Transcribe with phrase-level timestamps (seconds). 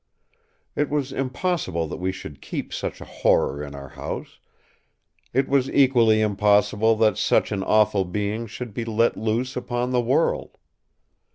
[0.75, 4.39] It was impossible that we should keep such a horror in our house;
[5.31, 10.01] it was equally impossible that such an awful being should be let loose upon the
[10.01, 10.57] world.